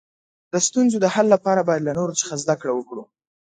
د 0.51 0.53
ستونزو 0.67 0.97
د 1.01 1.05
حل 1.13 1.27
لپاره 1.35 1.61
باید 1.67 1.85
له 1.87 1.93
نورو 1.99 2.13
څخه 2.21 2.33
زده 2.43 2.55
کړه 2.61 2.73
وکړو. 2.75 3.03